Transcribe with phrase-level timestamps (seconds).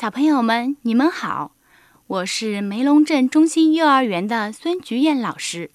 [0.00, 1.50] 小朋友们，你们好，
[2.06, 5.72] 我是梅龙镇中心幼儿园的孙菊燕老师。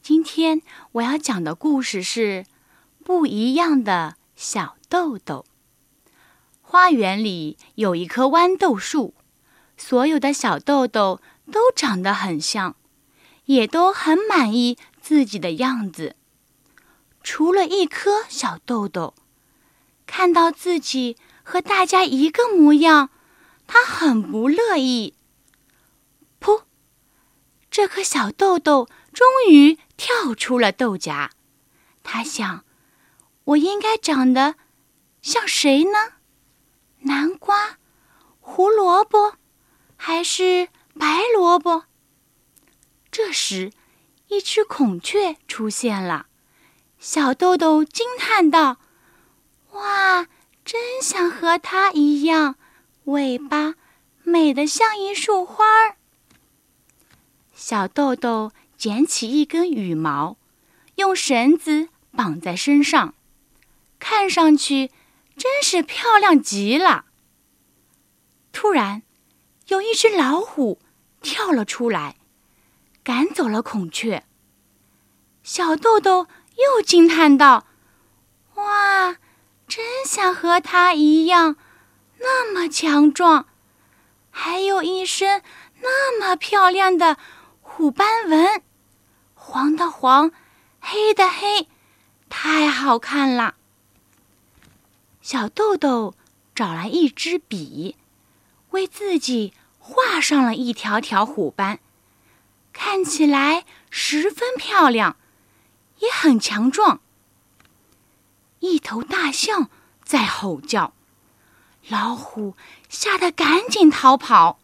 [0.00, 2.44] 今天我要讲的故事是
[3.04, 5.44] 《不一样的小豆豆》。
[6.62, 9.14] 花园里有一棵豌豆树，
[9.76, 11.20] 所有的小豆豆
[11.50, 12.76] 都长得很像，
[13.46, 16.14] 也都很满意自己的样子，
[17.24, 19.14] 除了一颗小豆豆，
[20.06, 23.10] 看到自己和大家一个模样。
[23.66, 25.14] 他很不乐意。
[26.40, 26.62] 噗！
[27.70, 31.30] 这颗小豆豆终于跳出了豆荚。
[32.02, 32.64] 他想
[33.44, 34.54] ：“我应该长得
[35.20, 36.14] 像谁呢？
[37.00, 37.78] 南瓜、
[38.40, 39.34] 胡萝卜，
[39.96, 41.84] 还是白萝卜？”
[43.10, 43.72] 这时，
[44.28, 46.26] 一只孔雀出现了。
[46.98, 48.78] 小豆豆惊叹道
[49.72, 50.26] ：“哇，
[50.64, 52.56] 真想和它一样！”
[53.06, 53.74] 尾巴
[54.24, 55.96] 美得像一束花儿。
[57.54, 60.36] 小豆豆捡起一根羽毛，
[60.96, 63.14] 用绳子绑在身上，
[64.00, 64.90] 看上去
[65.36, 67.04] 真是漂亮极了。
[68.52, 69.02] 突然，
[69.68, 70.80] 有一只老虎
[71.22, 72.16] 跳了出来，
[73.04, 74.24] 赶走了孔雀。
[75.44, 77.68] 小豆豆又惊叹道
[78.56, 79.16] ：“哇，
[79.68, 81.56] 真想和它一样！”
[82.18, 83.46] 那么强壮，
[84.30, 85.42] 还有一身
[85.80, 87.18] 那么漂亮的
[87.60, 88.62] 虎斑纹，
[89.34, 90.32] 黄的黄，
[90.80, 91.68] 黑的黑，
[92.28, 93.54] 太好看了。
[95.20, 96.14] 小豆豆
[96.54, 97.96] 找来一支笔，
[98.70, 101.80] 为自己画上了一条条虎斑，
[102.72, 105.16] 看起来十分漂亮，
[105.98, 107.00] 也很强壮。
[108.60, 109.68] 一头大象
[110.04, 110.92] 在吼叫。
[111.88, 112.54] 老虎
[112.88, 114.58] 吓得赶紧逃跑。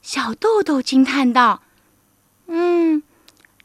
[0.00, 1.62] 小豆豆惊叹道
[2.46, 3.02] ：“嗯，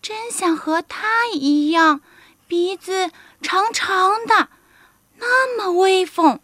[0.01, 2.01] 真想和它一样，
[2.47, 3.11] 鼻子
[3.41, 4.49] 长长的，
[5.17, 6.39] 那么威风。”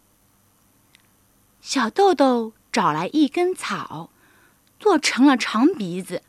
[1.60, 4.08] 小豆豆找来一根草，
[4.80, 6.22] 做成了长鼻子。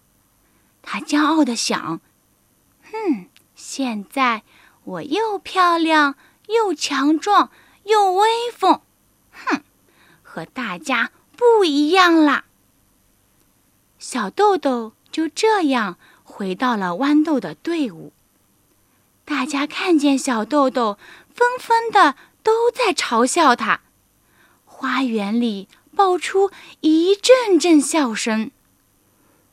[0.82, 2.02] 他骄傲地想
[2.92, 4.44] ：“哼，现在
[4.84, 6.16] 我又漂亮，
[6.48, 7.52] 又强壮，
[7.84, 8.82] 又威风。”
[9.46, 9.64] 哼，
[10.24, 12.46] 和大家不一样啦。
[13.98, 18.14] 小豆豆就这样回到了豌豆的队伍。
[19.26, 20.98] 大家看见小豆豆，
[21.34, 23.82] 纷纷的都在嘲笑他。
[24.66, 26.52] 花园里爆出
[26.82, 28.52] 一阵阵笑声。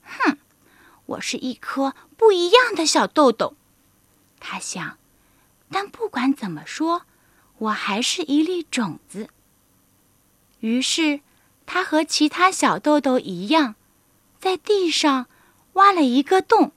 [0.02, 0.38] 哼，
[1.06, 3.54] 我是一颗不一样的小豆豆，
[4.38, 4.96] 他想。
[5.70, 7.02] 但不管怎么说，
[7.58, 9.28] 我还是一粒种子。
[10.60, 11.20] 于是，
[11.66, 13.74] 他和其他小豆豆一样，
[14.40, 15.26] 在地上
[15.74, 16.72] 挖了一个洞，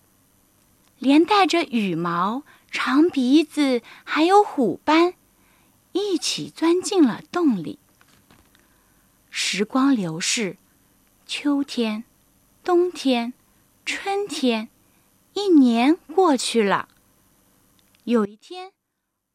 [0.98, 5.14] 连带着羽毛、长鼻子还有虎斑，
[5.94, 7.80] 一起钻进了洞里。
[9.30, 10.58] 时光流逝，
[11.26, 12.04] 秋天、
[12.64, 13.34] 冬天、
[13.86, 14.70] 春天，
[15.34, 16.90] 一年过去了。
[18.04, 18.72] 有一天，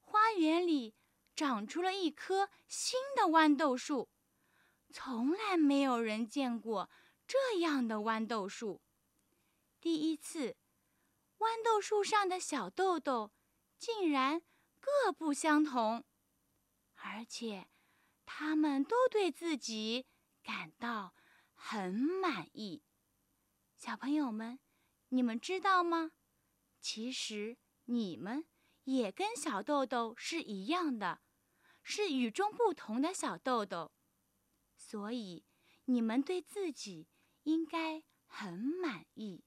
[0.00, 0.94] 花园里
[1.34, 4.09] 长出了一棵新的豌豆树。
[4.97, 6.88] 从来没有人见过
[7.27, 8.81] 这样的豌豆树。
[9.81, 10.56] 第一次，
[11.38, 13.33] 豌豆树上的小豆豆
[13.77, 14.41] 竟然
[14.78, 16.04] 各不相同，
[16.94, 17.66] 而且
[18.25, 20.06] 他们都对自己
[20.44, 21.16] 感到
[21.54, 22.84] 很满意。
[23.77, 24.60] 小朋友们，
[25.09, 26.12] 你们知道吗？
[26.81, 28.47] 其实你们
[28.84, 31.21] 也跟小豆豆是一样的，
[31.83, 33.91] 是与众不同的小豆豆。
[34.77, 35.45] 所以
[35.87, 37.09] 你们对自己
[37.43, 39.45] 应该很满意。